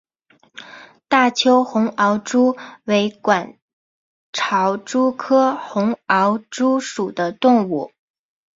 [1.07, 3.59] 大邱红螯蛛为管
[4.33, 7.91] 巢蛛科红螯蛛属的动物。